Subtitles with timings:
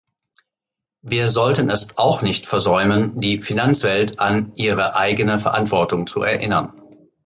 [1.03, 6.73] Wir sollten es auch nicht versäumen, die Finanzwelt an ihre eigene Verantwortung zu erinnern.